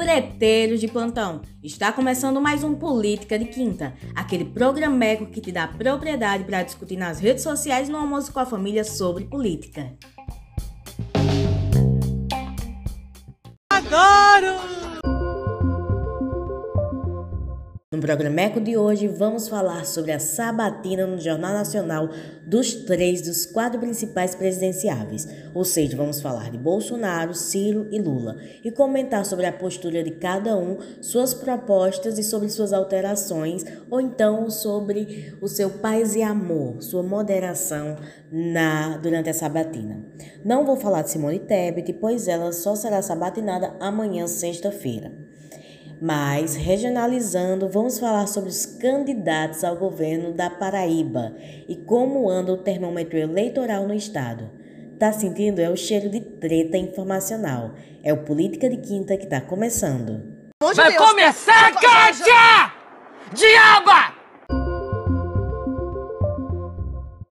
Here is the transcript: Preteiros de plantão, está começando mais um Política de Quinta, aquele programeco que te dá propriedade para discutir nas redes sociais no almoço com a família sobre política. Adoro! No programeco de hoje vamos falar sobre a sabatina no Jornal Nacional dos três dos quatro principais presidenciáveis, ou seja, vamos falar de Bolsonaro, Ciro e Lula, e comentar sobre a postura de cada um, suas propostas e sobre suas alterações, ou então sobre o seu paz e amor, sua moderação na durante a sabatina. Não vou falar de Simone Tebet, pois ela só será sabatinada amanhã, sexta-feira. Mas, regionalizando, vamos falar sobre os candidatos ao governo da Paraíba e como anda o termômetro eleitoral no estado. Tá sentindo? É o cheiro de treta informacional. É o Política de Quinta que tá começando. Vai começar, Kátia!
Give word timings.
Preteiros 0.00 0.80
de 0.80 0.88
plantão, 0.88 1.42
está 1.62 1.92
começando 1.92 2.40
mais 2.40 2.64
um 2.64 2.74
Política 2.74 3.38
de 3.38 3.44
Quinta, 3.44 3.92
aquele 4.14 4.46
programeco 4.46 5.26
que 5.26 5.42
te 5.42 5.52
dá 5.52 5.68
propriedade 5.68 6.44
para 6.44 6.62
discutir 6.62 6.96
nas 6.96 7.20
redes 7.20 7.42
sociais 7.42 7.86
no 7.86 7.98
almoço 7.98 8.32
com 8.32 8.40
a 8.40 8.46
família 8.46 8.82
sobre 8.82 9.24
política. 9.26 9.92
Adoro! 13.70 14.29
No 17.92 17.98
programeco 17.98 18.60
de 18.60 18.76
hoje 18.76 19.08
vamos 19.08 19.48
falar 19.48 19.84
sobre 19.84 20.12
a 20.12 20.20
sabatina 20.20 21.08
no 21.08 21.18
Jornal 21.18 21.52
Nacional 21.52 22.08
dos 22.46 22.72
três 22.72 23.20
dos 23.20 23.44
quatro 23.44 23.80
principais 23.80 24.32
presidenciáveis, 24.32 25.26
ou 25.52 25.64
seja, 25.64 25.96
vamos 25.96 26.20
falar 26.20 26.52
de 26.52 26.56
Bolsonaro, 26.56 27.34
Ciro 27.34 27.88
e 27.90 28.00
Lula, 28.00 28.36
e 28.62 28.70
comentar 28.70 29.26
sobre 29.26 29.44
a 29.44 29.52
postura 29.52 30.04
de 30.04 30.12
cada 30.12 30.56
um, 30.56 30.78
suas 31.02 31.34
propostas 31.34 32.16
e 32.16 32.22
sobre 32.22 32.48
suas 32.48 32.72
alterações, 32.72 33.64
ou 33.90 34.00
então 34.00 34.48
sobre 34.50 35.34
o 35.40 35.48
seu 35.48 35.68
paz 35.68 36.14
e 36.14 36.22
amor, 36.22 36.80
sua 36.80 37.02
moderação 37.02 37.96
na 38.30 38.98
durante 38.98 39.30
a 39.30 39.34
sabatina. 39.34 40.06
Não 40.44 40.64
vou 40.64 40.76
falar 40.76 41.02
de 41.02 41.10
Simone 41.10 41.40
Tebet, 41.40 41.92
pois 41.94 42.28
ela 42.28 42.52
só 42.52 42.76
será 42.76 43.02
sabatinada 43.02 43.74
amanhã, 43.80 44.28
sexta-feira. 44.28 45.28
Mas, 46.00 46.56
regionalizando, 46.56 47.68
vamos 47.68 47.98
falar 47.98 48.26
sobre 48.26 48.48
os 48.48 48.64
candidatos 48.64 49.62
ao 49.62 49.76
governo 49.76 50.32
da 50.32 50.48
Paraíba 50.48 51.34
e 51.68 51.76
como 51.76 52.30
anda 52.30 52.52
o 52.52 52.56
termômetro 52.56 53.18
eleitoral 53.18 53.86
no 53.86 53.92
estado. 53.92 54.48
Tá 54.98 55.12
sentindo? 55.12 55.60
É 55.60 55.68
o 55.68 55.76
cheiro 55.76 56.08
de 56.08 56.20
treta 56.20 56.78
informacional. 56.78 57.74
É 58.02 58.12
o 58.12 58.24
Política 58.24 58.68
de 58.68 58.78
Quinta 58.78 59.16
que 59.16 59.26
tá 59.26 59.40
começando. 59.40 60.22
Vai 60.74 60.94
começar, 60.94 61.72
Kátia! 61.72 62.79